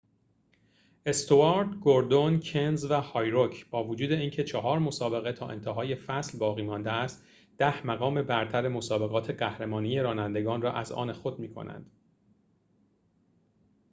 [1.05, 6.91] استوارت گوردون کنز و هارویک با وجود اینکه چهار مسابقه تا انتهای فصل باقی مانده
[6.91, 7.23] است
[7.57, 11.91] ده مقام برتر مسابقات قهرمانی رانندگان را از آن خود می کنند